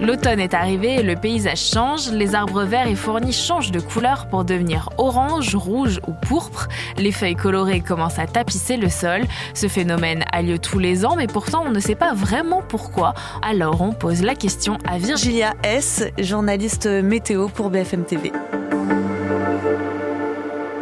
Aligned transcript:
L'automne 0.00 0.38
est 0.38 0.54
arrivé 0.54 1.02
le 1.02 1.16
paysage 1.16 1.70
change, 1.70 2.10
les 2.12 2.36
arbres 2.36 2.62
verts 2.62 2.86
et 2.86 2.94
fournis 2.94 3.32
changent 3.32 3.72
de 3.72 3.80
couleur 3.80 4.28
pour 4.28 4.44
devenir 4.44 4.90
orange, 4.96 5.56
rouge 5.56 6.00
ou 6.06 6.12
pourpre, 6.12 6.68
les 6.96 7.10
feuilles 7.10 7.34
colorées 7.34 7.80
commencent 7.80 8.20
à 8.20 8.26
tapisser 8.26 8.76
le 8.76 8.88
sol. 8.88 9.22
Ce 9.54 9.66
phénomène 9.66 10.24
a 10.30 10.42
lieu 10.42 10.58
tous 10.58 10.78
les 10.78 11.04
ans 11.04 11.16
mais 11.16 11.26
pourtant 11.26 11.64
on 11.66 11.70
ne 11.70 11.80
sait 11.80 11.96
pas 11.96 12.14
vraiment 12.14 12.62
pourquoi. 12.62 13.14
Alors 13.42 13.80
on 13.80 13.92
pose 13.92 14.22
la 14.22 14.36
question 14.36 14.78
à 14.86 14.98
Virginia 14.98 15.54
S, 15.64 16.04
journaliste 16.18 16.86
météo 16.86 17.48
pour 17.48 17.70
BFM 17.70 18.04
TV. 18.04 18.30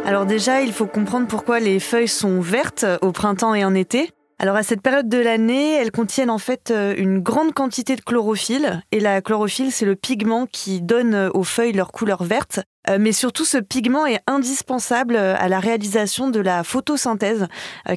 Alors 0.05 0.25
déjà, 0.25 0.61
il 0.61 0.71
faut 0.71 0.85
comprendre 0.85 1.27
pourquoi 1.27 1.59
les 1.59 1.81
feuilles 1.81 2.07
sont 2.07 2.39
vertes 2.39 2.85
au 3.01 3.11
printemps 3.11 3.53
et 3.53 3.65
en 3.65 3.75
été. 3.75 4.09
Alors 4.39 4.55
à 4.55 4.61
cette 4.61 4.83
période 4.83 5.09
de 5.09 5.17
l'année, 5.17 5.73
elles 5.73 5.91
contiennent 5.91 6.29
en 6.29 6.37
fait 6.37 6.69
euh, 6.69 6.93
une 6.95 7.19
grande 7.19 7.53
quantité 7.53 7.95
de 7.95 8.01
chlorophylle 8.01 8.83
et 8.91 8.99
la 8.99 9.19
chlorophylle 9.19 9.71
c'est 9.71 9.85
le 9.85 9.95
pigment 9.95 10.45
qui 10.45 10.79
donne 10.79 11.15
euh, 11.15 11.29
aux 11.33 11.43
feuilles 11.43 11.73
leur 11.73 11.91
couleur 11.91 12.23
verte. 12.23 12.59
Euh, 12.87 12.97
mais 12.99 13.13
surtout 13.13 13.45
ce 13.45 13.57
pigment 13.57 14.05
est 14.05 14.19
indispensable 14.27 15.15
à 15.15 15.49
la 15.49 15.59
réalisation 15.59 16.29
de 16.29 16.39
la 16.39 16.63
photosynthèse 16.63 17.47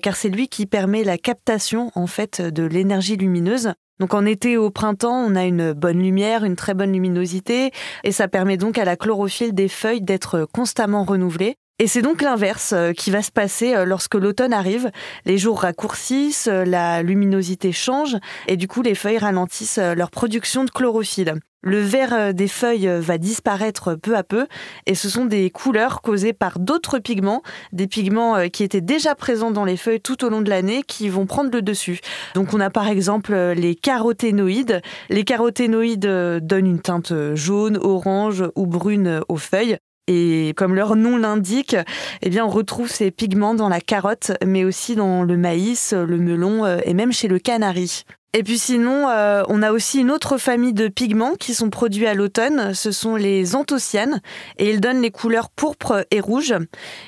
car 0.03 0.17
c'est 0.17 0.31
lui 0.31 0.49
qui 0.49 0.65
permet 0.65 1.05
la 1.05 1.19
captation 1.19 1.93
en 1.95 2.07
fait 2.07 2.41
de 2.41 2.63
l'énergie 2.65 3.17
lumineuse. 3.17 3.75
Donc 4.01 4.15
en 4.15 4.25
été 4.25 4.53
et 4.53 4.57
au 4.57 4.71
printemps, 4.71 5.23
on 5.27 5.37
a 5.37 5.45
une 5.45 5.75
bonne 5.75 6.03
lumière, 6.03 6.45
une 6.45 6.57
très 6.57 6.73
bonne 6.73 6.93
luminosité, 6.93 7.71
et 8.03 8.13
ça 8.13 8.29
permet 8.29 8.57
donc 8.57 8.79
à 8.79 8.87
la 8.87 8.97
chlorophylle 8.97 9.55
des 9.55 9.69
feuilles 9.69 10.01
d'être 10.01 10.49
constamment 10.51 11.05
renouvelée. 11.05 11.57
Et 11.83 11.87
c'est 11.87 12.03
donc 12.03 12.21
l'inverse 12.21 12.75
euh, 12.77 12.93
qui 12.93 13.11
va 13.11 13.23
se 13.23 13.31
passer 13.33 13.75
euh, 13.75 13.87
lorsque 13.87 14.15
l'automne 14.15 14.53
arrive. 14.53 14.91
Les 15.25 15.39
jours 15.39 15.63
raccourcissent, 15.63 16.47
euh, 16.47 16.67
la 16.67 17.03
luminosité 17.03 17.73
change 17.73 18.19
et 18.49 18.59
du 18.59 18.69
coup 18.69 18.83
les 18.83 18.95
feuilles 18.95 19.17
ralentissent 19.17 19.79
leur 19.79 20.11
production 20.11 20.65
de 20.65 20.71
chlorophylle. 20.71 21.37
Le 21.63 21.81
vert 21.81 22.35
des 22.35 22.49
feuilles 22.49 22.89
va 23.01 23.17
disparaître 23.17 23.95
peu 23.95 24.15
à 24.17 24.23
peu 24.23 24.47
et 24.87 24.95
ce 24.95 25.09
sont 25.09 25.25
des 25.25 25.51
couleurs 25.51 26.03
causées 26.03 26.33
par 26.35 26.59
d'autres 26.59 26.99
pigments, 26.99 27.43
des 27.73 27.87
pigments 27.87 28.49
qui 28.49 28.63
étaient 28.63 28.81
déjà 28.81 29.15
présents 29.15 29.51
dans 29.51 29.67
les 29.67 29.77
feuilles 29.77 30.01
tout 30.01 30.25
au 30.25 30.31
long 30.31 30.41
de 30.41 30.49
l'année 30.49 30.83
qui 30.87 31.11
vont 31.11 31.27
prendre 31.27 31.51
le 31.51 31.61
dessus. 31.61 32.01
Donc 32.35 32.55
on 32.55 32.61
a 32.61 32.71
par 32.71 32.89
exemple 32.89 33.35
les 33.35 33.75
caroténoïdes. 33.75 34.81
Les 35.11 35.25
caroténoïdes 35.25 36.41
donnent 36.43 36.67
une 36.67 36.81
teinte 36.81 37.13
jaune, 37.35 37.77
orange 37.77 38.45
ou 38.55 38.67
brune 38.67 39.21
aux 39.29 39.37
feuilles. 39.37 39.79
Et 40.07 40.55
comme 40.57 40.75
leur 40.75 40.97
nom 40.97 41.17
l'indique, 41.17 41.77
eh 42.23 42.31
bien, 42.31 42.45
on 42.45 42.49
retrouve 42.49 42.91
ces 42.91 43.11
pigments 43.11 43.55
dans 43.55 43.69
la 43.69 43.81
carotte, 43.81 44.33
mais 44.45 44.65
aussi 44.65 44.97
dans 44.97 45.23
le 45.23 45.37
maïs, 45.37 45.93
le 45.93 46.19
melon 46.19 46.65
euh, 46.65 46.79
et 46.85 46.95
même 46.95 47.13
chez 47.13 47.29
le 47.29 47.39
canari. 47.39 48.05
Et 48.33 48.45
puis 48.45 48.59
sinon, 48.59 49.09
euh, 49.09 49.43
on 49.49 49.61
a 49.61 49.73
aussi 49.73 49.99
une 50.01 50.13
autre 50.13 50.39
famille 50.39 50.73
de 50.73 50.87
pigments 50.87 51.35
qui 51.35 51.53
sont 51.53 51.69
produits 51.69 52.07
à 52.07 52.15
l'automne. 52.15 52.75
Ce 52.75 52.93
sont 52.93 53.17
les 53.17 53.57
anthocyanes 53.57 54.21
et 54.57 54.71
ils 54.71 54.81
donnent 54.81 55.03
les 55.03 55.11
couleurs 55.11 55.51
pourpre 55.51 56.07
et 56.13 56.21
rouge. 56.21 56.55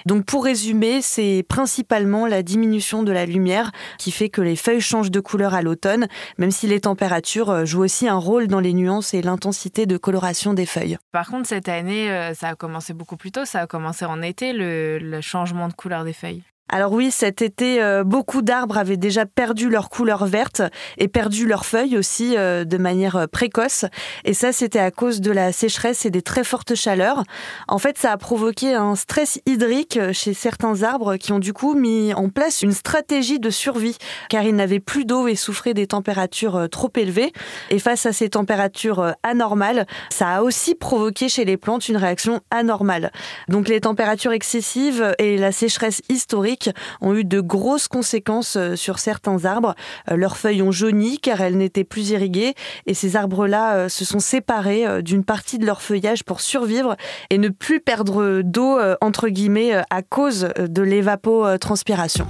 Donc 0.04 0.24
pour 0.24 0.44
résumer, 0.44 1.00
c'est 1.00 1.44
principalement 1.48 2.26
la 2.26 2.42
diminution 2.42 3.04
de 3.04 3.12
la 3.12 3.24
lumière 3.24 3.70
qui 3.98 4.10
fait 4.10 4.30
que 4.30 4.40
les 4.40 4.56
feuilles 4.56 4.80
changent 4.80 5.12
de 5.12 5.20
couleur 5.20 5.54
à 5.54 5.62
l'automne, 5.62 6.08
même 6.38 6.50
si 6.50 6.66
les 6.66 6.80
températures 6.80 7.50
euh, 7.50 7.64
jouent 7.64 7.84
aussi 7.84 8.08
un 8.08 8.16
rôle 8.16 8.48
dans 8.48 8.60
les 8.60 8.72
nuances 8.72 9.14
et 9.14 9.22
l'intensité 9.22 9.86
de 9.86 9.96
coloration 9.96 10.54
des 10.54 10.66
feuilles. 10.66 10.98
Par 11.12 11.28
contre, 11.28 11.46
cette 11.46 11.68
année, 11.68 12.10
euh, 12.10 12.34
ça 12.34 12.48
a 12.48 12.54
commencé 12.56 12.94
beaucoup 12.94 13.16
plus 13.16 13.30
tôt. 13.30 13.44
Ça 13.44 13.60
a 13.60 13.66
commencé 13.68 14.04
en 14.04 14.22
été, 14.22 14.52
le 14.52 15.20
changement 15.20 15.68
de 15.68 15.72
couleur 15.72 16.04
des 16.04 16.12
feuilles. 16.12 16.42
Alors 16.68 16.92
oui, 16.92 17.10
cet 17.10 17.42
été, 17.42 17.82
euh, 17.82 18.02
beaucoup 18.02 18.40
d'arbres 18.40 18.78
avaient 18.78 18.96
déjà 18.96 19.26
perdu 19.26 19.68
leur 19.68 19.90
couleur 19.90 20.24
verte 20.24 20.62
et 20.96 21.06
perdu 21.06 21.46
leurs 21.46 21.66
feuilles 21.66 21.98
aussi 21.98 22.34
euh, 22.38 22.64
de 22.64 22.78
manière 22.78 23.16
euh, 23.16 23.26
précoce. 23.26 23.84
Et 24.24 24.32
ça, 24.32 24.52
c'était 24.52 24.78
à 24.78 24.90
cause 24.90 25.20
de 25.20 25.30
la 25.30 25.52
sécheresse 25.52 26.06
et 26.06 26.10
des 26.10 26.22
très 26.22 26.44
fortes 26.44 26.74
chaleurs. 26.74 27.24
En 27.68 27.76
fait, 27.76 27.98
ça 27.98 28.12
a 28.12 28.16
provoqué 28.16 28.72
un 28.72 28.94
stress 28.94 29.38
hydrique 29.44 29.98
chez 30.12 30.32
certains 30.32 30.82
arbres 30.82 31.16
qui 31.16 31.32
ont 31.32 31.38
du 31.38 31.52
coup 31.52 31.74
mis 31.74 32.14
en 32.14 32.30
place 32.30 32.62
une 32.62 32.72
stratégie 32.72 33.38
de 33.38 33.50
survie 33.50 33.98
car 34.30 34.42
ils 34.44 34.56
n'avaient 34.56 34.80
plus 34.80 35.04
d'eau 35.04 35.28
et 35.28 35.36
souffraient 35.36 35.74
des 35.74 35.88
températures 35.88 36.68
trop 36.70 36.90
élevées. 36.96 37.34
Et 37.68 37.80
face 37.80 38.06
à 38.06 38.14
ces 38.14 38.30
températures 38.30 39.14
anormales, 39.22 39.86
ça 40.08 40.36
a 40.36 40.42
aussi 40.42 40.74
provoqué 40.74 41.28
chez 41.28 41.44
les 41.44 41.58
plantes 41.58 41.90
une 41.90 41.98
réaction 41.98 42.40
anormale. 42.50 43.12
Donc 43.48 43.68
les 43.68 43.80
températures 43.82 44.32
excessives 44.32 45.14
et 45.18 45.36
la 45.36 45.52
sécheresse 45.52 46.00
historique 46.08 46.51
ont 47.00 47.14
eu 47.14 47.24
de 47.24 47.40
grosses 47.40 47.88
conséquences 47.88 48.56
euh, 48.56 48.76
sur 48.76 48.98
certains 48.98 49.44
arbres. 49.44 49.74
Euh, 50.10 50.16
leurs 50.16 50.36
feuilles 50.36 50.62
ont 50.62 50.72
jauni 50.72 51.18
car 51.18 51.40
elles 51.40 51.56
n'étaient 51.56 51.84
plus 51.84 52.10
irriguées 52.10 52.54
et 52.86 52.94
ces 52.94 53.16
arbres-là 53.16 53.74
euh, 53.74 53.88
se 53.88 54.04
sont 54.04 54.20
séparés 54.20 55.02
d'une 55.02 55.24
partie 55.24 55.58
de 55.58 55.66
leur 55.66 55.82
feuillage 55.82 56.24
pour 56.24 56.40
survivre 56.40 56.96
et 57.30 57.38
ne 57.38 57.48
plus 57.48 57.80
perdre 57.80 58.42
d'eau 58.42 58.78
entre 59.00 59.28
guillemets 59.28 59.72
à 59.90 60.02
cause 60.02 60.48
de 60.58 60.82
l'évapotranspiration. 60.82 62.26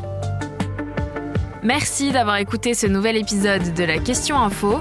Merci 1.62 2.10
d'avoir 2.10 2.36
écouté 2.36 2.74
ce 2.74 2.86
nouvel 2.86 3.16
épisode 3.16 3.74
de 3.74 3.84
la 3.84 3.98
Question 3.98 4.36
Info. 4.36 4.80